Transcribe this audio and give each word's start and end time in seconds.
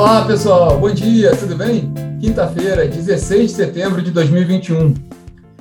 Olá, 0.00 0.24
pessoal. 0.24 0.80
Bom 0.80 0.90
dia, 0.90 1.36
tudo 1.36 1.54
bem? 1.54 1.92
Quinta-feira, 2.18 2.88
16 2.88 3.50
de 3.50 3.54
setembro 3.54 4.00
de 4.00 4.10
2021. 4.10 4.94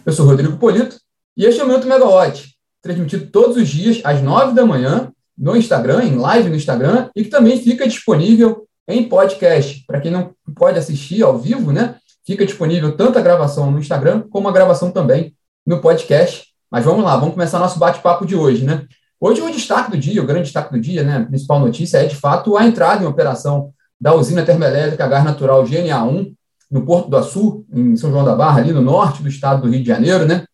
Eu 0.06 0.14
sou 0.14 0.26
Rodrigo 0.26 0.56
Polito 0.56 0.96
e 1.36 1.44
este 1.44 1.60
é 1.60 1.64
o 1.66 1.68
Minuto 1.68 1.86
Megawatt, 1.86 2.56
transmitido 2.82 3.30
todos 3.30 3.58
os 3.58 3.68
dias 3.68 4.00
às 4.02 4.22
9 4.22 4.54
da 4.54 4.66
manhã 4.66 5.12
no 5.38 5.58
Instagram, 5.58 6.06
em 6.06 6.16
live 6.16 6.48
no 6.48 6.56
Instagram, 6.56 7.10
e 7.14 7.26
que 7.26 7.30
também 7.30 7.60
fica 7.60 7.86
disponível 7.86 8.66
em 8.88 9.10
podcast. 9.10 9.84
Para 9.86 10.00
quem 10.00 10.10
não 10.10 10.34
pode 10.56 10.80
assistir 10.80 11.22
ao 11.22 11.38
vivo, 11.38 11.74
né? 11.74 11.96
Fica 12.26 12.46
disponível 12.46 12.96
tanto 12.96 13.20
a 13.20 13.22
gravação 13.22 13.70
no 13.70 13.78
Instagram 13.78 14.24
como 14.30 14.48
a 14.48 14.54
gravação 14.54 14.90
também 14.90 15.36
no 15.68 15.82
podcast. 15.82 16.46
Mas 16.72 16.86
vamos 16.86 17.04
lá, 17.04 17.18
vamos 17.18 17.34
começar 17.34 17.60
nosso 17.60 17.78
bate-papo 17.78 18.26
de 18.26 18.38
hoje, 18.38 18.64
né? 18.64 18.86
Hoje 19.20 19.42
o 19.42 19.52
destaque 19.52 19.92
do 19.92 19.98
dia, 19.98 20.24
o 20.24 20.26
grande 20.26 20.44
destaque 20.44 20.72
do 20.72 20.80
dia, 20.80 21.04
né, 21.04 21.18
a 21.18 21.26
principal 21.26 21.60
notícia 21.60 21.98
é 21.98 22.06
de 22.06 22.16
fato 22.16 22.56
a 22.56 22.66
entrada 22.66 23.04
em 23.04 23.06
operação 23.06 23.74
da 24.00 24.16
usina 24.16 24.46
termoelétrica 24.46 25.08
gás 25.08 25.24
natural 25.24 25.64
GNA1 25.64 26.34
no 26.72 26.86
Porto 26.86 27.10
do 27.10 27.18
Açu, 27.18 27.66
em 27.74 27.96
São 27.98 28.12
João 28.12 28.24
da 28.24 28.36
Barra, 28.36 28.60
ali 28.60 28.72
no 28.72 28.82
norte 28.82 29.24
do 29.24 29.30
estado 29.30 29.64
do 29.64 29.70
Rio 29.70 29.82
de 29.82 29.88
Janeiro, 29.88 30.26
né? 30.26 30.46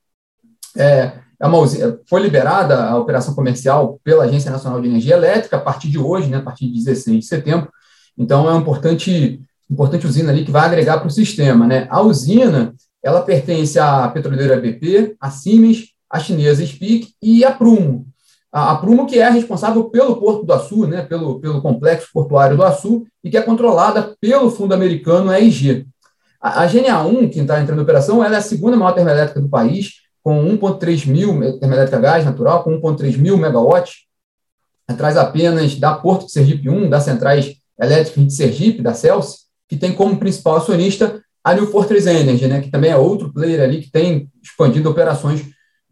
É, 0.77 1.11
é 1.39 1.47
usina, 1.47 1.99
foi 2.07 2.21
liberada 2.21 2.85
a 2.85 2.97
operação 2.97 3.35
comercial 3.35 3.99
pela 4.03 4.23
Agência 4.23 4.49
Nacional 4.49 4.81
de 4.81 4.87
Energia 4.87 5.15
Elétrica 5.15 5.57
a 5.57 5.61
partir 5.61 5.89
de 5.89 5.99
hoje, 5.99 6.29
né, 6.29 6.37
a 6.37 6.41
partir 6.41 6.67
de 6.67 6.73
16 6.73 7.19
de 7.19 7.25
setembro. 7.25 7.69
Então 8.17 8.47
é 8.47 8.51
uma 8.51 8.61
importante, 8.61 9.41
importante 9.69 10.07
usina 10.07 10.31
ali 10.31 10.45
que 10.45 10.51
vai 10.51 10.65
agregar 10.65 10.97
para 10.97 11.07
o 11.07 11.11
sistema, 11.11 11.67
né? 11.67 11.85
A 11.89 12.01
usina, 12.01 12.73
ela 13.03 13.21
pertence 13.21 13.77
à 13.77 14.07
petroleira 14.07 14.59
BP, 14.59 15.17
à 15.19 15.29
Siemens, 15.29 15.89
à 16.09 16.19
chinesa 16.19 16.65
SPIC 16.65 17.13
e 17.21 17.43
à 17.43 17.51
Prumo 17.51 18.07
a, 18.57 18.75
Prumo, 18.77 19.05
que 19.05 19.19
é 19.19 19.29
responsável 19.29 19.83
pelo 19.89 20.15
Porto 20.15 20.45
do 20.45 20.53
Açu, 20.53 20.87
né, 20.87 21.01
pelo, 21.01 21.41
pelo 21.41 21.61
complexo 21.61 22.07
portuário 22.13 22.55
do 22.55 22.63
Açu, 22.63 23.05
e 23.21 23.29
que 23.29 23.35
é 23.35 23.41
controlada 23.41 24.15
pelo 24.21 24.49
fundo 24.49 24.73
americano 24.73 25.33
EIG. 25.33 25.85
A, 26.41 26.63
a 26.63 26.67
GNA1, 26.67 27.29
que 27.29 27.41
está 27.41 27.59
entrando 27.59 27.79
em 27.79 27.83
operação, 27.83 28.23
ela 28.23 28.35
é 28.35 28.37
a 28.37 28.41
segunda 28.41 28.77
maior 28.77 28.93
termoelétrica 28.93 29.41
do 29.41 29.49
país, 29.49 29.95
com 30.23 30.41
1,3 30.57 31.05
mil, 31.05 31.59
termoelétrica 31.59 31.99
gás 31.99 32.23
natural, 32.23 32.63
com 32.63 32.79
1,3 32.79 33.17
mil 33.17 33.37
megawatts, 33.37 34.05
atrás 34.87 35.17
apenas 35.17 35.75
da 35.75 35.93
Porto 35.93 36.27
de 36.27 36.31
Sergipe 36.31 36.69
1, 36.69 36.89
das 36.89 37.03
centrais 37.03 37.55
elétricas 37.77 38.25
de 38.25 38.33
Sergipe, 38.33 38.81
da 38.81 38.93
Celso, 38.93 39.39
que 39.67 39.75
tem 39.75 39.91
como 39.91 40.17
principal 40.17 40.55
acionista 40.55 41.21
a 41.43 41.53
New 41.53 41.67
Fortress 41.67 42.07
Energy, 42.07 42.47
né, 42.47 42.61
que 42.61 42.71
também 42.71 42.91
é 42.91 42.95
outro 42.95 43.33
player 43.33 43.61
ali 43.61 43.81
que 43.81 43.91
tem 43.91 44.29
expandido 44.41 44.89
operações 44.89 45.45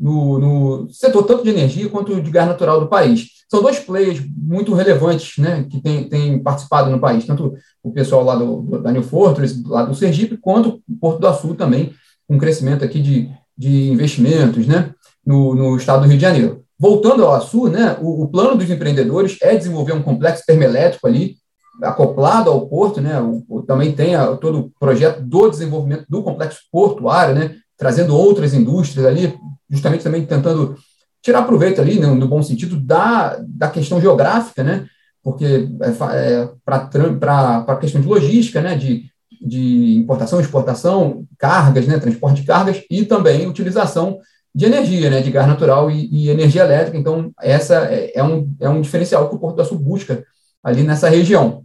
no, 0.04 0.38
no, 0.38 0.90
setor 0.90 1.24
tanto 1.24 1.46
de 1.46 1.50
energia 1.50 1.88
quanto 1.88 2.22
de 2.22 2.30
gás 2.30 2.46
natural 2.46 2.78
do 2.82 2.90
país. 2.90 3.30
São 3.50 3.62
dois 3.62 3.80
players 3.80 4.22
muito 4.36 4.74
relevantes 4.74 5.38
né, 5.38 5.66
que 5.70 5.80
têm, 5.82 6.44
participado 6.44 6.92
no 6.92 7.00
país, 7.00 7.26
tanto 7.26 7.54
o 7.82 7.90
pessoal 7.94 8.22
lá 8.22 8.36
do, 8.36 8.64
do, 8.64 8.82
da 8.82 8.92
New 8.92 9.02
Fortress, 9.02 9.64
lá 9.66 9.84
do 9.84 9.96
Sergipe, 9.96 10.36
quanto 10.36 10.82
o 10.90 10.96
Porto 11.00 11.22
do 11.22 11.28
Açu 11.28 11.56
também, 11.56 11.94
com 12.28 12.36
um 12.36 12.38
crescimento 12.38 12.84
aqui 12.84 13.02
de, 13.02 13.30
de 13.58 13.92
investimentos 13.92 14.68
né, 14.68 14.92
no, 15.26 15.56
no 15.56 15.78
estado 15.78 16.02
do 16.02 16.10
Rio 16.10 16.18
de 16.18 16.22
Janeiro. 16.22 16.66
Voltando 16.78 17.24
ao 17.24 17.36
Açu, 17.36 17.70
né, 17.70 17.96
o, 18.02 18.24
o 18.24 18.28
plano 18.28 18.58
dos 18.58 18.70
empreendedores 18.70 19.38
é 19.42 19.56
desenvolver 19.56 19.94
um 19.94 20.04
complexo 20.04 20.44
termoelétrico 20.46 21.08
ali, 21.08 21.38
acoplado 21.82 22.50
ao 22.50 22.68
porto, 22.68 23.00
né, 23.00 23.22
o, 23.22 23.42
o, 23.48 23.62
também 23.62 23.94
tem 23.94 24.16
a, 24.16 24.36
todo 24.36 24.60
o 24.60 24.72
projeto 24.78 25.22
do 25.22 25.50
desenvolvimento 25.50 26.04
do 26.10 26.22
complexo 26.22 26.60
portuário, 26.70 27.36
né, 27.36 27.56
trazendo 27.78 28.18
outras 28.18 28.54
indústrias 28.54 29.06
ali, 29.06 29.34
justamente 29.74 30.04
também 30.04 30.26
tentando 30.26 30.78
tirar 31.22 31.44
proveito 31.44 31.82
ali, 31.82 32.00
né, 32.00 32.08
no 32.08 32.28
bom 32.28 32.44
sentido, 32.44 32.80
da, 32.80 33.38
da 33.48 33.70
questão 33.70 34.00
geográfica, 34.00 34.64
né, 34.64 34.86
porque 35.24 35.68
é, 35.82 35.90
é, 35.90 36.50
para 36.64 37.66
a 37.68 37.76
questão 37.78 38.00
de 38.00 38.08
logística, 38.08 38.62
né, 38.62 38.76
de, 38.76 39.06
de 39.42 39.96
importação, 39.96 40.40
exportação, 40.40 41.26
cargas, 41.38 41.88
né, 41.88 41.98
transporte 41.98 42.42
de 42.42 42.48
cargas 42.48 42.84
e 42.90 43.06
também 43.06 43.48
utilização 43.48 44.20
de 44.54 44.66
energia, 44.66 45.10
né, 45.10 45.22
de 45.22 45.32
gás 45.32 45.48
natural 45.48 45.90
e, 45.90 46.08
e 46.12 46.30
energia 46.30 46.64
elétrica. 46.64 46.98
Então, 46.98 47.32
essa 47.42 47.86
é, 47.86 48.12
é, 48.16 48.24
um, 48.24 48.54
é 48.60 48.70
um 48.70 48.82
diferencial 48.82 49.30
que 49.30 49.36
o 49.36 49.40
Porto 49.40 49.56
do 49.56 49.62
Açu 49.62 49.76
busca 49.80 50.24
ali 50.62 50.84
nessa 50.84 51.10
região. 51.10 51.64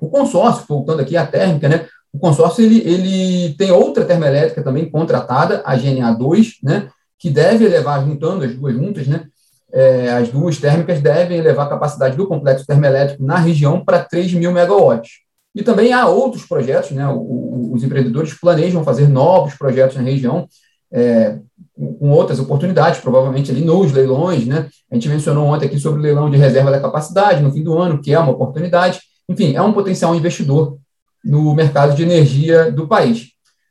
O 0.00 0.08
consórcio, 0.08 0.64
voltando 0.66 1.00
aqui 1.00 1.16
à 1.16 1.26
térmica, 1.26 1.68
né, 1.68 1.86
o 2.12 2.18
consórcio 2.18 2.64
ele, 2.64 2.80
ele 2.80 3.54
tem 3.54 3.70
outra 3.70 4.06
termoelétrica 4.06 4.62
também 4.62 4.90
contratada, 4.90 5.62
a 5.66 5.76
GNA2, 5.76 6.54
né, 6.62 6.88
que 7.18 7.30
deve 7.30 7.64
elevar, 7.64 8.04
juntando 8.04 8.44
as 8.44 8.54
duas 8.54 8.74
juntas, 8.74 9.06
né, 9.06 9.24
é, 9.72 10.10
as 10.10 10.28
duas 10.28 10.58
térmicas 10.58 11.00
devem 11.00 11.38
elevar 11.38 11.66
a 11.66 11.70
capacidade 11.70 12.16
do 12.16 12.26
complexo 12.26 12.66
termoelétrico 12.66 13.22
na 13.22 13.36
região 13.36 13.84
para 13.84 14.04
3 14.04 14.32
mil 14.34 14.52
megawatts. 14.52 15.20
E 15.54 15.62
também 15.62 15.92
há 15.92 16.06
outros 16.06 16.44
projetos, 16.44 16.90
né, 16.90 17.06
os 17.08 17.82
empreendedores 17.82 18.34
planejam 18.34 18.84
fazer 18.84 19.08
novos 19.08 19.54
projetos 19.54 19.96
na 19.96 20.02
região, 20.02 20.46
é, 20.92 21.38
com 21.76 22.10
outras 22.10 22.38
oportunidades, 22.38 23.00
provavelmente 23.00 23.50
ali 23.50 23.62
nos 23.62 23.92
leilões, 23.92 24.46
né? 24.46 24.68
A 24.90 24.94
gente 24.94 25.08
mencionou 25.08 25.46
ontem 25.46 25.66
aqui 25.66 25.78
sobre 25.78 26.00
o 26.00 26.02
leilão 26.02 26.30
de 26.30 26.36
reserva 26.36 26.70
da 26.70 26.80
capacidade 26.80 27.42
no 27.42 27.52
fim 27.52 27.62
do 27.62 27.76
ano, 27.76 28.00
que 28.00 28.14
é 28.14 28.18
uma 28.18 28.32
oportunidade. 28.32 29.00
Enfim, 29.28 29.54
é 29.54 29.60
um 29.60 29.72
potencial 29.72 30.14
investidor 30.14 30.78
no 31.24 31.54
mercado 31.54 31.94
de 31.94 32.02
energia 32.02 32.70
do 32.70 32.86
país. 32.86 33.28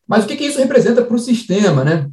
Mas 0.07 0.23
o 0.23 0.28
que, 0.28 0.35
que 0.35 0.45
isso 0.45 0.59
representa 0.59 1.03
para 1.03 1.16
o 1.16 1.19
sistema, 1.19 1.84
né? 1.84 2.07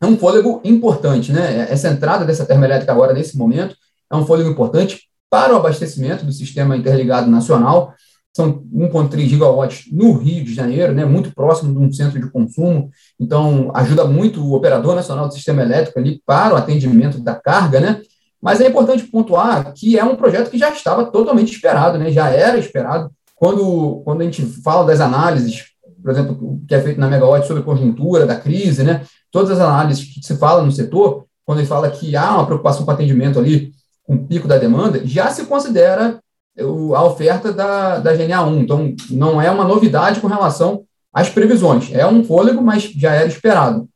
É 0.00 0.06
um 0.06 0.16
fôlego 0.16 0.60
importante, 0.64 1.32
né? 1.32 1.66
Essa 1.70 1.88
entrada 1.88 2.24
dessa 2.24 2.44
termoelétrica 2.44 2.92
agora, 2.92 3.12
nesse 3.12 3.36
momento, 3.36 3.74
é 4.10 4.16
um 4.16 4.26
fôlego 4.26 4.50
importante 4.50 5.02
para 5.30 5.54
o 5.54 5.56
abastecimento 5.56 6.24
do 6.24 6.32
sistema 6.32 6.76
interligado 6.76 7.30
nacional. 7.30 7.94
São 8.34 8.62
1,3 8.72 9.28
gigawatts 9.28 9.86
no 9.90 10.12
Rio 10.12 10.44
de 10.44 10.54
Janeiro, 10.54 10.92
né, 10.92 11.06
muito 11.06 11.34
próximo 11.34 11.72
de 11.72 11.78
um 11.78 11.90
centro 11.90 12.20
de 12.20 12.30
consumo, 12.30 12.90
então 13.18 13.70
ajuda 13.74 14.04
muito 14.04 14.44
o 14.44 14.52
operador 14.52 14.94
nacional 14.94 15.26
do 15.26 15.32
sistema 15.32 15.62
elétrico 15.62 15.98
ali 15.98 16.20
para 16.26 16.52
o 16.52 16.56
atendimento 16.56 17.18
da 17.18 17.34
carga, 17.34 17.80
né? 17.80 18.02
Mas 18.40 18.60
é 18.60 18.68
importante 18.68 19.04
pontuar 19.04 19.72
que 19.72 19.98
é 19.98 20.04
um 20.04 20.16
projeto 20.16 20.50
que 20.50 20.58
já 20.58 20.68
estava 20.68 21.06
totalmente 21.06 21.52
esperado, 21.52 21.98
né? 21.98 22.10
Já 22.10 22.28
era 22.28 22.58
esperado. 22.58 23.10
Quando, 23.34 24.02
quando 24.04 24.20
a 24.20 24.24
gente 24.24 24.42
fala 24.62 24.84
das 24.86 25.00
análises, 25.00 25.64
por 26.02 26.10
exemplo, 26.10 26.60
que 26.68 26.74
é 26.74 26.80
feito 26.80 27.00
na 27.00 27.08
Megawatt 27.08 27.46
sobre 27.46 27.62
a 27.62 27.64
conjuntura 27.64 28.26
da 28.26 28.36
crise, 28.36 28.84
né? 28.84 29.02
Todas 29.30 29.50
as 29.50 29.60
análises 29.60 30.04
que 30.04 30.24
se 30.24 30.36
fala 30.36 30.62
no 30.62 30.72
setor, 30.72 31.26
quando 31.44 31.58
ele 31.58 31.66
fala 31.66 31.90
que 31.90 32.16
há 32.16 32.34
uma 32.34 32.46
preocupação 32.46 32.84
com 32.84 32.90
atendimento 32.90 33.38
ali, 33.38 33.72
com 34.04 34.14
o 34.14 34.26
pico 34.26 34.48
da 34.48 34.58
demanda, 34.58 35.00
já 35.04 35.30
se 35.30 35.44
considera 35.46 36.20
a 36.58 37.04
oferta 37.04 37.52
da, 37.52 37.98
da 37.98 38.16
GNA1. 38.16 38.60
Então, 38.60 38.94
não 39.10 39.40
é 39.40 39.50
uma 39.50 39.64
novidade 39.64 40.20
com 40.20 40.26
relação 40.26 40.84
às 41.12 41.28
previsões. 41.28 41.90
É 41.92 42.06
um 42.06 42.24
fôlego, 42.24 42.62
mas 42.62 42.84
já 42.84 43.12
era 43.12 43.28
esperado. 43.28 43.88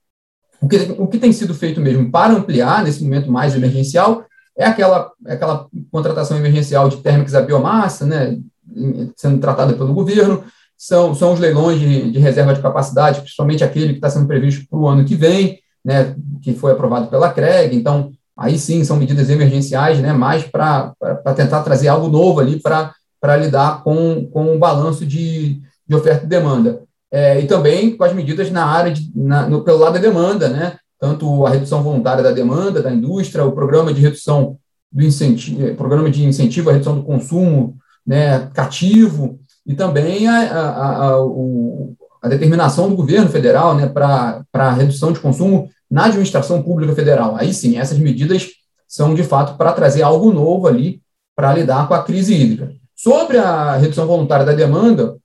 O 0.60 0.68
que, 0.68 0.76
o 0.98 1.06
que 1.06 1.18
tem 1.18 1.32
sido 1.32 1.54
feito 1.54 1.80
mesmo 1.80 2.10
para 2.10 2.34
ampliar, 2.34 2.84
nesse 2.84 3.02
momento 3.02 3.32
mais 3.32 3.54
emergencial, 3.56 4.24
é 4.56 4.66
aquela, 4.66 5.10
é 5.26 5.32
aquela 5.32 5.66
contratação 5.91 6.36
emergencial 6.36 6.88
de 6.88 6.98
térmicas 6.98 7.34
à 7.34 7.41
biomassa, 7.41 8.04
né, 8.04 8.38
sendo 9.16 9.41
tratada 9.41 9.72
pelo 9.72 9.94
governo, 9.94 10.44
são, 10.80 11.14
são 11.14 11.34
os 11.34 11.38
leilões 11.38 11.78
de, 11.78 12.10
de 12.10 12.18
reserva 12.18 12.54
de 12.54 12.62
capacidade, 12.62 13.20
principalmente 13.20 13.62
aquele 13.62 13.88
que 13.88 13.94
está 13.96 14.08
sendo 14.08 14.26
previsto 14.26 14.66
para 14.66 14.78
o 14.78 14.88
ano 14.88 15.04
que 15.04 15.14
vem, 15.14 15.58
né, 15.84 16.16
que 16.41 16.54
foi 16.54 16.72
aprovado 16.72 17.08
pela 17.08 17.30
CREG. 17.30 17.76
Então, 17.76 18.10
aí 18.34 18.58
sim, 18.58 18.82
são 18.82 18.96
medidas 18.96 19.28
emergenciais, 19.28 20.00
né, 20.00 20.14
mais 20.14 20.42
para 20.42 20.94
tentar 21.36 21.62
trazer 21.62 21.88
algo 21.88 22.08
novo 22.08 22.41
ali 22.41 22.58
para 22.58 23.36
lidar 23.36 23.84
com, 23.84 24.26
com 24.32 24.56
o 24.56 24.58
balanço 24.58 25.04
de, 25.04 25.60
de 25.86 25.94
oferta 25.94 26.24
e 26.24 26.28
demanda. 26.28 26.82
É, 27.12 27.38
e 27.38 27.47
também 27.47 27.94
com 27.94 28.04
as 28.04 28.14
medidas 28.14 28.50
na 28.50 28.64
área, 28.64 28.91
de, 28.91 29.12
na, 29.14 29.47
no, 29.47 29.62
pelo 29.62 29.80
lado 29.80 29.92
da 29.92 29.98
demanda, 29.98 30.48
né, 30.48 30.78
tanto 30.98 31.44
a 31.44 31.50
redução 31.50 31.82
voluntária 31.82 32.24
da 32.24 32.32
demanda 32.32 32.80
da 32.80 32.91
indústria, 32.91 33.44
o 33.44 33.52
programa 33.52 33.92
de 33.92 34.00
redução 34.00 34.56
do 34.91 35.03
incentivo, 35.03 35.74
programa 35.74 36.09
de 36.10 36.24
incentivo 36.24 36.71
à 36.71 36.72
redução 36.72 36.97
do 36.97 37.03
consumo 37.03 37.77
né, 38.06 38.48
cativo, 38.54 39.38
e 39.66 39.74
também 39.74 40.27
a, 40.27 40.41
a, 40.41 41.07
a, 41.07 41.24
o, 41.24 41.95
a 42.22 42.28
determinação 42.28 42.89
do 42.89 42.97
governo 42.97 43.28
federal 43.28 43.74
né, 43.74 43.86
para 43.86 44.45
a 44.53 44.72
redução 44.72 45.12
de 45.12 45.21
consumo 45.21 45.68
na 45.91 46.07
administração 46.07 46.62
pública 46.62 46.95
federal. 46.95 47.36
Aí 47.36 47.53
sim, 47.53 47.78
essas 47.78 47.98
medidas 47.98 48.48
são 48.86 49.15
de 49.15 49.22
fato 49.22 49.57
para 49.57 49.72
trazer 49.72 50.03
algo 50.03 50.33
novo 50.33 50.66
ali 50.66 51.01
para 51.34 51.54
lidar 51.54 51.89
com 51.89 51.95
a 51.95 52.03
crise 52.03 52.34
hídrica. 52.34 52.72
Sobre 52.95 53.39
a 53.39 53.77
redução 53.77 54.07
voluntária 54.07 54.45
da 54.45 54.53
demanda, 54.53 55.16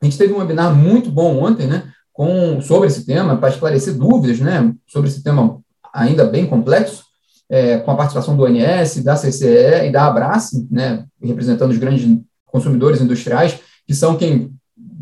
a 0.00 0.04
gente 0.04 0.16
teve 0.16 0.32
um 0.32 0.38
webinar 0.38 0.74
muito 0.74 1.10
bom 1.10 1.42
ontem, 1.42 1.66
né, 1.66 1.92
com, 2.12 2.60
sobre 2.60 2.88
esse 2.88 3.04
tema, 3.04 3.36
para 3.36 3.50
esclarecer 3.50 3.94
dúvidas, 3.94 4.40
né, 4.40 4.72
sobre 4.86 5.10
esse 5.10 5.22
tema 5.22 5.60
ainda 5.92 6.24
bem 6.24 6.46
complexo, 6.46 7.04
é, 7.50 7.78
com 7.78 7.90
a 7.90 7.96
participação 7.96 8.34
do 8.34 8.44
ONS, 8.44 9.02
da 9.04 9.14
CCE 9.14 9.86
e 9.86 9.92
da 9.92 10.06
Abrace, 10.06 10.66
né, 10.70 11.04
representando 11.22 11.70
os 11.70 11.78
grandes 11.78 12.06
consumidores 12.52 13.00
industriais, 13.00 13.58
que 13.86 13.94
são 13.94 14.16
quem 14.16 14.54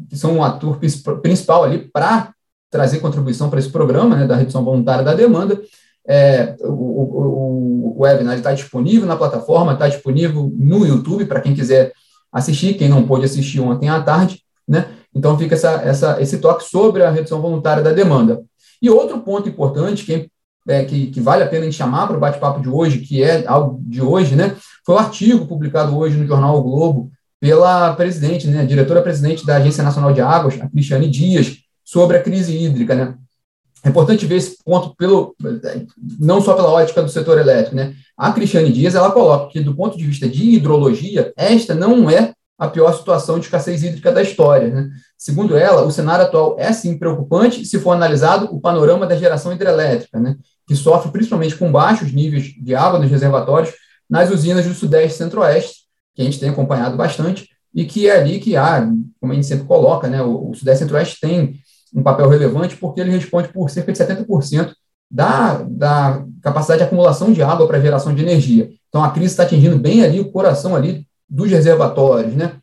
que 0.09 0.17
são 0.17 0.39
o 0.39 0.43
ator 0.43 0.81
principal 1.23 1.63
ali 1.63 1.79
para 1.79 2.33
trazer 2.69 2.99
contribuição 2.99 3.49
para 3.49 3.61
esse 3.61 3.69
programa 3.69 4.17
né, 4.17 4.27
da 4.27 4.35
redução 4.35 4.65
voluntária 4.65 5.05
da 5.05 5.15
demanda. 5.15 5.61
É, 6.07 6.57
o, 6.63 6.73
o, 6.73 7.97
o 7.97 8.03
webinar 8.03 8.37
está 8.37 8.53
disponível 8.53 9.07
na 9.07 9.17
plataforma, 9.17 9.73
está 9.73 9.89
disponível 9.89 10.53
no 10.57 10.85
YouTube 10.85 11.27
para 11.27 11.41
quem 11.41 11.55
quiser 11.55 11.93
assistir, 12.33 12.75
quem 12.75 12.89
não 12.89 13.07
pôde 13.07 13.25
assistir 13.25 13.61
ontem 13.61 13.89
à 13.89 14.03
tarde, 14.03 14.43
né? 14.67 14.89
Então 15.15 15.39
fica 15.39 15.55
essa, 15.55 15.83
essa, 15.83 16.21
esse 16.21 16.39
toque 16.39 16.65
sobre 16.65 17.05
a 17.05 17.11
redução 17.11 17.41
voluntária 17.41 17.83
da 17.83 17.93
demanda. 17.93 18.43
E 18.83 18.89
outro 18.89 19.21
ponto 19.21 19.49
importante 19.49 20.05
que, 20.05 20.29
é, 20.69 20.85
que, 20.85 21.09
que 21.09 21.21
vale 21.21 21.43
a 21.43 21.49
pena 21.49 21.63
a 21.63 21.65
gente 21.65 21.77
chamar 21.77 22.07
para 22.07 22.17
o 22.17 22.21
bate-papo 22.21 22.61
de 22.61 22.69
hoje, 22.69 23.01
que 23.01 23.23
é 23.23 23.47
algo 23.47 23.81
de 23.83 24.01
hoje, 24.01 24.35
né? 24.35 24.57
Foi 24.85 24.95
o 24.95 24.99
um 24.99 25.01
artigo 25.01 25.47
publicado 25.47 25.97
hoje 25.97 26.17
no 26.17 26.27
jornal 26.27 26.59
o 26.59 26.63
Globo 26.63 27.11
pela 27.41 27.95
presidente, 27.95 28.47
né, 28.47 28.67
diretora-presidente 28.67 29.47
da 29.47 29.57
Agência 29.57 29.83
Nacional 29.83 30.13
de 30.13 30.21
Águas, 30.21 30.61
a 30.61 30.69
Cristiane 30.69 31.09
Dias, 31.09 31.57
sobre 31.83 32.19
a 32.19 32.23
crise 32.23 32.57
hídrica, 32.57 32.95
né? 32.95 33.15
É 33.83 33.89
importante 33.89 34.27
ver 34.27 34.37
esse 34.37 34.63
ponto 34.63 34.95
pelo 34.95 35.35
não 36.19 36.43
só 36.43 36.53
pela 36.53 36.69
ótica 36.69 37.03
do 37.03 37.09
setor 37.09 37.39
elétrico, 37.39 37.75
né? 37.75 37.95
A 38.17 38.31
Cristiane 38.31 38.71
Dias 38.71 38.95
ela 38.95 39.11
coloca 39.11 39.51
que 39.51 39.61
do 39.61 39.75
ponto 39.75 39.97
de 39.97 40.05
vista 40.05 40.29
de 40.29 40.51
hidrologia, 40.51 41.33
esta 41.35 41.75
não 41.75 42.11
é 42.11 42.35
a 42.61 42.69
pior 42.69 42.93
situação 42.93 43.39
de 43.39 43.47
escassez 43.47 43.83
hídrica 43.83 44.13
da 44.13 44.21
história. 44.21 44.69
Né? 44.69 44.91
Segundo 45.17 45.57
ela, 45.57 45.83
o 45.83 45.91
cenário 45.91 46.27
atual 46.27 46.57
é 46.59 46.71
sim 46.75 46.99
preocupante 46.99 47.65
se 47.65 47.81
for 47.81 47.93
analisado 47.93 48.55
o 48.55 48.61
panorama 48.61 49.07
da 49.07 49.17
geração 49.17 49.51
hidrelétrica, 49.51 50.21
né? 50.21 50.37
que 50.69 50.77
sofre 50.77 51.11
principalmente 51.11 51.57
com 51.57 51.73
baixos 51.73 52.13
níveis 52.13 52.53
de 52.63 52.75
água 52.75 52.99
nos 52.99 53.11
reservatórios 53.11 53.73
nas 54.09 54.31
usinas 54.31 54.67
do 54.67 54.75
Sudeste 54.75 55.15
e 55.15 55.19
Centro-Oeste, 55.19 55.80
que 56.15 56.23
a 56.23 56.25
gente 56.25 56.39
tem 56.39 56.51
acompanhado 56.51 56.97
bastante, 56.97 57.49
e 57.75 57.85
que 57.85 58.09
é 58.09 58.17
ali 58.19 58.41
que 58.41 58.57
há, 58.57 58.87
como 59.21 59.33
a 59.33 59.35
gente 59.35 59.47
sempre 59.47 59.67
coloca, 59.67 60.09
né? 60.09 60.23
o, 60.23 60.51
o 60.51 60.55
Sudeste 60.55 60.81
Centro-Oeste 60.81 61.21
tem 61.21 61.61
um 61.95 62.03
papel 62.03 62.29
relevante 62.29 62.77
porque 62.77 63.01
ele 63.01 63.11
responde 63.11 63.49
por 63.49 63.71
cerca 63.71 63.93
de 63.93 63.99
70% 63.99 64.73
da, 65.11 65.63
da 65.69 66.25
capacidade 66.41 66.79
de 66.79 66.85
acumulação 66.85 67.33
de 67.33 67.43
água 67.43 67.67
para 67.67 67.81
geração 67.81 68.15
de 68.15 68.23
energia. 68.23 68.71
Então, 68.89 69.03
a 69.03 69.11
crise 69.11 69.33
está 69.33 69.43
atingindo 69.43 69.79
bem 69.79 70.05
ali 70.05 70.21
o 70.21 70.31
coração 70.31 70.77
ali 70.77 71.07
dos 71.29 71.51
reservatórios, 71.51 72.35
né? 72.35 72.57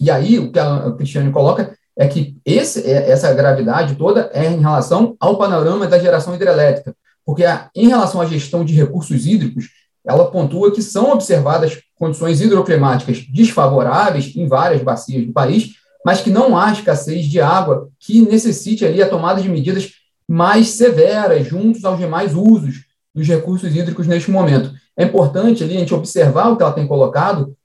E 0.00 0.10
aí, 0.10 0.38
o 0.38 0.50
que 0.52 0.58
a 0.58 0.92
Cristiane 0.92 1.32
coloca 1.32 1.76
é 1.96 2.06
que 2.08 2.36
esse, 2.44 2.90
é, 2.90 3.10
essa 3.10 3.32
gravidade 3.32 3.94
toda 3.94 4.30
é 4.32 4.46
em 4.46 4.60
relação 4.60 5.16
ao 5.18 5.38
panorama 5.38 5.86
da 5.86 5.98
geração 5.98 6.34
hidrelétrica, 6.34 6.94
porque 7.24 7.44
a, 7.44 7.70
em 7.74 7.88
relação 7.88 8.20
à 8.20 8.26
gestão 8.26 8.64
de 8.64 8.74
recursos 8.74 9.26
hídricos, 9.26 9.68
ela 10.06 10.30
pontua 10.30 10.72
que 10.72 10.82
são 10.82 11.12
observadas 11.12 11.78
condições 11.96 12.40
hidroclimáticas 12.40 13.24
desfavoráveis 13.32 14.34
em 14.36 14.46
várias 14.46 14.82
bacias 14.82 15.26
do 15.26 15.32
país, 15.32 15.70
mas 16.04 16.20
que 16.20 16.30
não 16.30 16.56
há 16.56 16.72
escassez 16.72 17.24
de 17.24 17.40
água 17.40 17.88
que 17.98 18.20
necessite 18.20 18.84
ali 18.84 19.02
a 19.02 19.08
tomada 19.08 19.40
de 19.40 19.48
medidas 19.48 19.92
mais 20.28 20.70
severas 20.70 21.46
juntos 21.46 21.84
aos 21.84 21.98
demais 21.98 22.34
usos 22.34 22.84
dos 23.14 23.26
recursos 23.26 23.74
hídricos 23.74 24.06
neste 24.06 24.30
momento. 24.30 24.72
É 24.96 25.04
importante 25.04 25.64
ali 25.64 25.76
a 25.76 25.80
gente 25.80 25.94
observar 25.94 26.48
o 26.48 26.56
que 26.56 26.62
ela 26.62 26.72
tem 26.72 26.86
colocado 26.86 27.56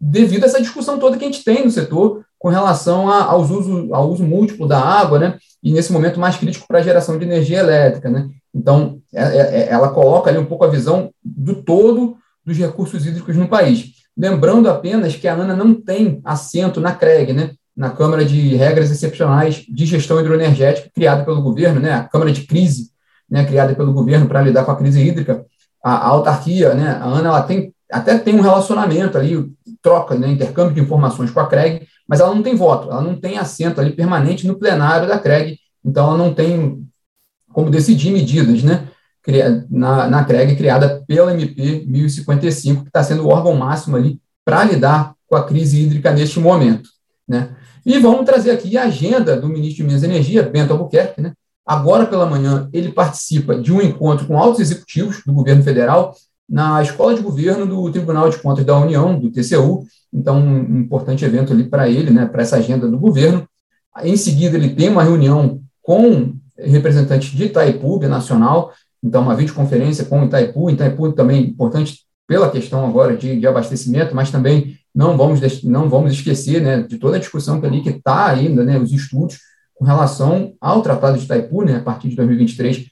devido 0.00 0.44
a 0.44 0.46
essa 0.46 0.60
discussão 0.60 0.98
toda 0.98 1.18
que 1.18 1.24
a 1.24 1.28
gente 1.28 1.44
tem 1.44 1.64
no 1.64 1.70
setor 1.70 2.24
com 2.38 2.48
relação 2.48 3.10
a, 3.10 3.24
aos 3.24 3.50
uso, 3.50 3.92
ao 3.92 4.10
uso 4.10 4.24
múltiplo 4.24 4.66
da 4.66 4.80
água, 4.80 5.18
né? 5.18 5.38
E 5.62 5.72
nesse 5.72 5.92
momento 5.92 6.18
mais 6.18 6.36
crítico 6.36 6.66
para 6.66 6.78
a 6.78 6.82
geração 6.82 7.18
de 7.18 7.24
energia 7.24 7.58
elétrica, 7.58 8.08
né? 8.08 8.30
Então, 8.54 9.00
é, 9.14 9.22
é, 9.22 9.60
é, 9.60 9.68
ela 9.70 9.90
coloca 9.90 10.30
ali 10.30 10.38
um 10.38 10.46
pouco 10.46 10.64
a 10.64 10.68
visão 10.68 11.10
do 11.22 11.62
todo 11.62 12.16
dos 12.44 12.56
recursos 12.56 13.06
hídricos 13.06 13.36
no 13.36 13.48
país. 13.48 13.92
Lembrando 14.16 14.68
apenas 14.68 15.14
que 15.14 15.28
a 15.28 15.34
ANA 15.34 15.54
não 15.54 15.74
tem 15.74 16.20
assento 16.24 16.80
na 16.80 16.94
CREG, 16.94 17.32
né? 17.32 17.52
na 17.76 17.88
Câmara 17.88 18.24
de 18.24 18.54
Regras 18.56 18.90
Excepcionais 18.90 19.64
de 19.66 19.86
Gestão 19.86 20.20
Hidroenergética, 20.20 20.90
criada 20.94 21.24
pelo 21.24 21.40
governo, 21.40 21.80
né, 21.80 21.92
a 21.92 22.04
Câmara 22.04 22.30
de 22.30 22.42
Crise, 22.42 22.90
né, 23.28 23.44
criada 23.44 23.74
pelo 23.74 23.92
governo 23.92 24.26
para 24.26 24.42
lidar 24.42 24.64
com 24.64 24.72
a 24.72 24.76
crise 24.76 25.00
hídrica, 25.00 25.46
a, 25.82 25.94
a, 25.94 26.06
autarquia, 26.08 26.74
né, 26.74 26.98
a 27.00 27.06
ANA, 27.06 27.28
ela 27.28 27.42
tem, 27.42 27.72
até 27.90 28.18
tem 28.18 28.34
um 28.34 28.42
relacionamento 28.42 29.16
ali, 29.16 29.50
troca, 29.80 30.14
né, 30.14 30.28
intercâmbio 30.28 30.74
de 30.74 30.80
informações 30.80 31.30
com 31.30 31.40
a 31.40 31.46
CREG, 31.46 31.86
mas 32.06 32.20
ela 32.20 32.34
não 32.34 32.42
tem 32.42 32.54
voto, 32.54 32.90
ela 32.90 33.00
não 33.00 33.18
tem 33.18 33.38
assento 33.38 33.80
ali 33.80 33.92
permanente 33.92 34.46
no 34.46 34.58
plenário 34.58 35.08
da 35.08 35.18
CREG, 35.18 35.58
então 35.82 36.08
ela 36.08 36.18
não 36.18 36.34
tem 36.34 36.86
como 37.52 37.70
decidir 37.70 38.10
medidas, 38.12 38.62
né, 38.62 38.88
na, 39.68 40.08
na 40.08 40.24
CREG, 40.24 40.56
criada 40.56 41.04
pela 41.06 41.32
MP 41.32 41.84
1055, 41.86 42.82
que 42.82 42.88
está 42.88 43.02
sendo 43.02 43.24
o 43.24 43.28
órgão 43.28 43.54
máximo 43.54 43.96
ali 43.96 44.20
para 44.44 44.64
lidar 44.64 45.14
com 45.26 45.36
a 45.36 45.44
crise 45.44 45.82
hídrica 45.82 46.12
neste 46.12 46.40
momento. 46.40 46.88
Né? 47.28 47.50
E 47.84 47.98
vamos 47.98 48.24
trazer 48.24 48.50
aqui 48.50 48.76
a 48.76 48.84
agenda 48.84 49.36
do 49.40 49.48
ministro 49.48 49.76
de 49.76 49.82
Minas 49.84 50.02
e 50.02 50.06
Energia, 50.06 50.42
Bento 50.42 50.72
Albuquerque. 50.72 51.20
Né? 51.20 51.32
Agora 51.64 52.06
pela 52.06 52.26
manhã, 52.26 52.68
ele 52.72 52.90
participa 52.90 53.54
de 53.54 53.72
um 53.72 53.80
encontro 53.80 54.26
com 54.26 54.36
altos 54.38 54.60
executivos 54.60 55.22
do 55.24 55.32
governo 55.32 55.62
federal 55.62 56.14
na 56.48 56.82
Escola 56.82 57.14
de 57.14 57.22
Governo 57.22 57.64
do 57.64 57.92
Tribunal 57.92 58.28
de 58.28 58.38
Contas 58.38 58.64
da 58.64 58.76
União, 58.76 59.18
do 59.18 59.30
TCU. 59.30 59.84
Então, 60.12 60.36
um 60.40 60.80
importante 60.80 61.24
evento 61.24 61.52
ali 61.52 61.62
para 61.62 61.88
ele, 61.88 62.10
né, 62.10 62.26
para 62.26 62.42
essa 62.42 62.56
agenda 62.56 62.88
do 62.88 62.98
governo. 62.98 63.46
Em 64.02 64.16
seguida, 64.16 64.56
ele 64.56 64.74
tem 64.74 64.88
uma 64.88 65.04
reunião 65.04 65.60
com 65.80 66.34
representantes 66.64 67.30
de 67.30 67.44
Itaipu, 67.44 67.98
nacional, 68.00 68.72
então 69.02 69.22
uma 69.22 69.36
videoconferência 69.36 70.04
com 70.04 70.24
Itaipu. 70.24 70.70
Itaipu 70.70 71.12
também 71.12 71.44
importante 71.44 72.00
pela 72.26 72.50
questão 72.50 72.86
agora 72.86 73.16
de, 73.16 73.40
de 73.40 73.46
abastecimento, 73.46 74.14
mas 74.14 74.30
também 74.30 74.78
não 74.94 75.16
vamos, 75.16 75.40
não 75.64 75.88
vamos 75.88 76.12
esquecer 76.12 76.60
né, 76.60 76.82
de 76.82 76.98
toda 76.98 77.16
a 77.16 77.20
discussão 77.20 77.60
que 77.60 77.66
ali 77.66 77.82
que 77.82 77.90
está 77.90 78.26
ainda, 78.26 78.64
né, 78.64 78.78
os 78.78 78.92
estudos 78.92 79.38
com 79.74 79.84
relação 79.84 80.54
ao 80.60 80.82
Tratado 80.82 81.18
de 81.18 81.24
Itaipu, 81.24 81.64
né, 81.64 81.76
a 81.76 81.80
partir 81.80 82.08
de 82.08 82.16
2023 82.16 82.86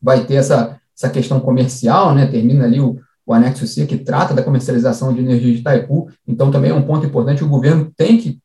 vai 0.00 0.24
ter 0.24 0.34
essa, 0.34 0.78
essa 0.96 1.08
questão 1.08 1.40
comercial, 1.40 2.14
né, 2.14 2.26
termina 2.26 2.64
ali 2.64 2.78
o, 2.78 3.00
o 3.24 3.32
anexo 3.32 3.66
C, 3.66 3.86
que 3.86 3.96
trata 3.96 4.34
da 4.34 4.42
comercialização 4.42 5.12
de 5.14 5.20
energia 5.20 5.52
de 5.52 5.60
Itaipu, 5.60 6.10
então 6.28 6.50
também 6.50 6.70
é 6.70 6.74
um 6.74 6.82
ponto 6.82 7.06
importante, 7.06 7.42
o 7.42 7.48
governo 7.48 7.90
tem 7.96 8.18
que 8.18 8.38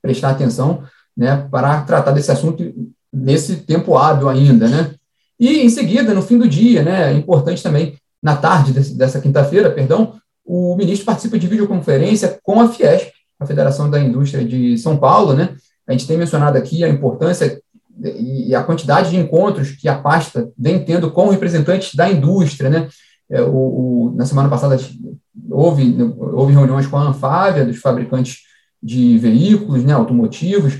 prestar 0.00 0.30
atenção 0.30 0.82
né, 1.16 1.46
para 1.50 1.82
tratar 1.82 2.12
desse 2.12 2.30
assunto 2.30 2.64
nesse 3.16 3.56
tempo 3.56 3.96
hábil 3.96 4.28
ainda, 4.28 4.68
né. 4.68 4.94
E, 5.38 5.60
em 5.60 5.68
seguida, 5.68 6.14
no 6.14 6.22
fim 6.22 6.38
do 6.38 6.48
dia, 6.48 6.82
né, 6.82 7.12
é 7.12 7.14
importante 7.14 7.62
também, 7.62 7.96
na 8.22 8.36
tarde 8.36 8.72
desse, 8.72 8.96
dessa 8.96 9.20
quinta-feira, 9.20 9.70
perdão, 9.70 10.14
o 10.44 10.76
ministro 10.76 11.06
participa 11.06 11.38
de 11.38 11.46
videoconferência 11.46 12.38
com 12.42 12.60
a 12.60 12.68
Fiesp, 12.68 13.10
a 13.38 13.46
Federação 13.46 13.90
da 13.90 14.00
Indústria 14.00 14.44
de 14.44 14.78
São 14.78 14.96
Paulo, 14.96 15.34
né? 15.34 15.54
A 15.86 15.92
gente 15.92 16.06
tem 16.06 16.16
mencionado 16.16 16.56
aqui 16.56 16.82
a 16.82 16.88
importância 16.88 17.60
e 18.02 18.54
a 18.54 18.62
quantidade 18.62 19.10
de 19.10 19.16
encontros 19.16 19.72
que 19.72 19.88
a 19.88 19.98
pasta 19.98 20.50
vem 20.56 20.84
tendo 20.84 21.10
com 21.10 21.28
representantes 21.28 21.94
da 21.94 22.10
indústria, 22.10 22.70
né? 22.70 22.88
É, 23.28 23.42
o, 23.42 23.48
o, 23.50 24.14
na 24.14 24.24
semana 24.24 24.48
passada 24.48 24.78
houve, 25.50 25.96
houve 26.16 26.52
reuniões 26.52 26.86
com 26.86 26.96
a 26.96 27.08
Anfávia, 27.08 27.64
dos 27.64 27.78
fabricantes 27.78 28.38
de 28.82 29.18
veículos 29.18 29.84
né, 29.84 29.92
automotivos. 29.92 30.74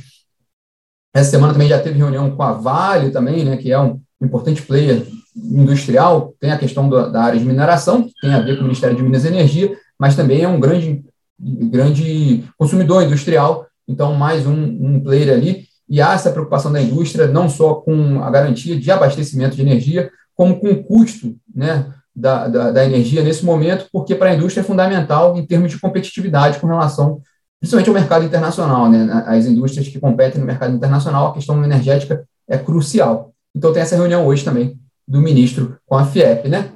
Essa 1.16 1.30
semana 1.30 1.54
também 1.54 1.68
já 1.68 1.78
teve 1.78 1.96
reunião 1.96 2.30
com 2.30 2.42
a 2.42 2.52
Vale 2.52 3.10
também, 3.10 3.42
né, 3.42 3.56
que 3.56 3.72
é 3.72 3.80
um 3.80 3.98
importante 4.20 4.60
player 4.60 5.02
industrial, 5.34 6.34
tem 6.38 6.50
a 6.50 6.58
questão 6.58 6.90
da, 6.90 7.08
da, 7.08 7.22
área 7.22 7.38
de 7.38 7.44
mineração, 7.46 8.02
que 8.02 8.12
tem 8.20 8.34
a 8.34 8.40
ver 8.40 8.56
com 8.56 8.60
o 8.60 8.64
Ministério 8.64 8.94
de 8.94 9.02
Minas 9.02 9.24
e 9.24 9.28
Energia, 9.28 9.74
mas 9.98 10.14
também 10.14 10.42
é 10.42 10.48
um 10.48 10.60
grande, 10.60 11.02
grande 11.38 12.44
consumidor 12.58 13.02
industrial, 13.02 13.66
então 13.88 14.12
mais 14.12 14.46
um, 14.46 14.52
um 14.52 15.00
player 15.00 15.32
ali, 15.32 15.64
e 15.88 16.02
há 16.02 16.12
essa 16.12 16.30
preocupação 16.30 16.70
da 16.70 16.82
indústria, 16.82 17.26
não 17.26 17.48
só 17.48 17.76
com 17.76 18.22
a 18.22 18.30
garantia 18.30 18.78
de 18.78 18.90
abastecimento 18.90 19.56
de 19.56 19.62
energia, 19.62 20.10
como 20.34 20.60
com 20.60 20.68
o 20.68 20.84
custo 20.84 21.34
né, 21.54 21.94
da, 22.14 22.46
da, 22.46 22.70
da 22.72 22.84
energia 22.84 23.22
nesse 23.22 23.42
momento, 23.42 23.86
porque 23.90 24.14
para 24.14 24.28
a 24.28 24.34
indústria 24.34 24.60
é 24.60 24.64
fundamental 24.64 25.34
em 25.38 25.46
termos 25.46 25.70
de 25.70 25.80
competitividade 25.80 26.58
com 26.58 26.66
relação, 26.66 27.22
principalmente 27.60 27.88
ao 27.88 27.94
mercado 27.94 28.24
internacional. 28.24 28.90
Né? 28.90 29.24
As 29.26 29.46
indústrias 29.46 29.88
que 29.88 30.00
competem 30.00 30.40
no 30.40 30.46
mercado 30.46 30.74
internacional, 30.74 31.28
a 31.28 31.34
questão 31.34 31.62
energética 31.64 32.26
é 32.48 32.58
crucial. 32.58 33.32
Então 33.54 33.72
tem 33.72 33.82
essa 33.82 33.96
reunião 33.96 34.26
hoje 34.26 34.44
também 34.44 34.78
do 35.06 35.20
ministro 35.20 35.78
com 35.86 35.96
a 35.96 36.04
FIEP, 36.04 36.48
né? 36.48 36.72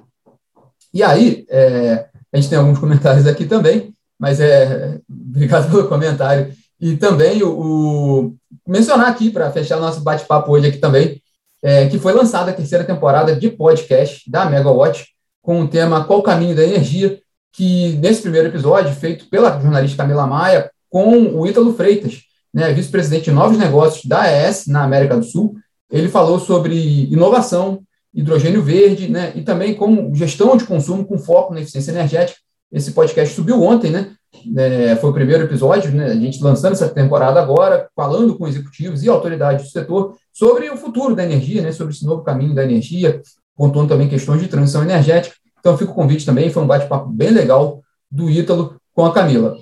E 0.93 1.03
aí, 1.03 1.45
é, 1.49 2.07
a 2.33 2.37
gente 2.37 2.49
tem 2.49 2.59
alguns 2.59 2.79
comentários 2.81 3.27
aqui 3.27 3.45
também, 3.45 3.95
mas 4.19 4.41
é 4.41 4.99
obrigado 5.09 5.71
pelo 5.71 5.89
comentário. 5.89 6.53
E 6.81 6.97
também 6.97 7.43
o, 7.43 7.51
o 7.51 8.37
mencionar 8.67 9.09
aqui 9.09 9.31
para 9.31 9.51
fechar 9.51 9.77
o 9.77 9.81
nosso 9.81 10.01
bate-papo 10.01 10.51
hoje 10.51 10.69
aqui 10.69 10.79
também, 10.79 11.21
é, 11.63 11.87
que 11.89 11.99
foi 11.99 12.13
lançada 12.13 12.51
a 12.51 12.55
terceira 12.55 12.85
temporada 12.85 13.37
de 13.37 13.51
podcast 13.51 14.29
da 14.31 14.47
Megawatt 14.47 15.07
com 15.43 15.61
o 15.61 15.69
tema 15.69 16.05
Qual 16.05 16.21
o 16.21 16.23
caminho 16.23 16.57
da 16.57 16.65
energia, 16.65 17.21
que 17.53 17.95
nesse 17.99 18.23
primeiro 18.23 18.49
episódio, 18.49 18.95
feito 18.95 19.29
pela 19.29 19.61
jornalista 19.61 20.03
Camila 20.03 20.27
Maia, 20.27 20.71
com 20.89 21.35
o 21.35 21.47
Ítalo 21.47 21.75
Freitas, 21.75 22.21
né, 22.53 22.73
vice-presidente 22.73 23.25
de 23.25 23.33
novos 23.33 23.59
negócios 23.59 24.05
da 24.05 24.23
AES 24.23 24.67
na 24.67 24.83
América 24.83 25.17
do 25.17 25.25
Sul, 25.25 25.55
ele 25.91 26.09
falou 26.09 26.39
sobre 26.39 26.75
inovação, 27.13 27.83
hidrogênio 28.15 28.63
verde, 28.63 29.09
né? 29.09 29.33
E 29.35 29.43
também 29.43 29.75
como 29.75 30.15
gestão 30.15 30.57
de 30.57 30.65
consumo 30.65 31.05
com 31.05 31.19
foco 31.19 31.55
na 31.55 31.61
eficiência 31.61 31.91
energética. 31.93 32.39
Esse 32.73 32.93
podcast 32.93 33.35
subiu 33.35 33.63
ontem, 33.63 33.91
né? 33.91 34.13
É, 34.57 34.95
foi 34.97 35.11
o 35.11 35.13
primeiro 35.15 35.45
episódio, 35.45 35.91
né? 35.93 36.07
A 36.07 36.15
gente 36.15 36.43
lançando 36.43 36.73
essa 36.73 36.89
temporada 36.89 37.41
agora, 37.41 37.89
falando 37.95 38.37
com 38.37 38.47
executivos 38.47 39.03
e 39.03 39.09
autoridades 39.09 39.67
do 39.67 39.71
setor 39.71 40.15
sobre 40.33 40.71
o 40.71 40.77
futuro 40.77 41.17
da 41.17 41.25
energia, 41.25 41.63
né? 41.63 41.73
Sobre 41.73 41.93
esse 41.93 42.05
novo 42.05 42.23
caminho 42.23 42.55
da 42.55 42.65
energia, 42.65 43.21
pontuando 43.57 43.89
também 43.89 44.09
questões 44.09 44.41
de 44.41 44.49
transição 44.49 44.83
energética. 44.83 45.35
Então, 45.61 45.79
fica 45.79 45.91
o 45.91 45.95
convite 45.95 46.27
também, 46.27 46.51
foi 46.51 46.63
um 46.63 46.67
bate-papo 46.67 47.09
bem 47.09 47.31
legal 47.31 47.81
do 48.11 48.29
Ítalo 48.29 48.77
com 48.95 49.05
a 49.05 49.13
Camila. 49.13 49.57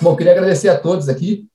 Bom, 0.00 0.14
queria 0.14 0.32
agradecer 0.32 0.68
a 0.68 0.78
todos 0.78 1.08
aqui 1.08 1.48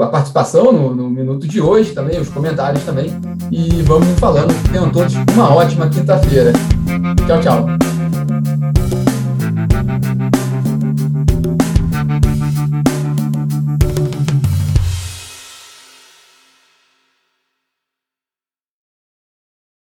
a 0.00 0.06
participação 0.06 0.72
no, 0.72 0.94
no, 0.94 1.10
minuto 1.10 1.46
de 1.46 1.60
hoje 1.60 1.92
também, 1.92 2.20
os 2.20 2.28
comentários 2.28 2.84
também. 2.84 3.10
E 3.50 3.82
vamos 3.82 4.08
falando. 4.18 4.52
Tenham 4.70 4.90
todos 4.90 5.14
uma 5.34 5.54
ótima 5.54 5.88
quinta-feira. 5.88 6.52
Tchau, 7.26 7.40
tchau. 7.40 7.91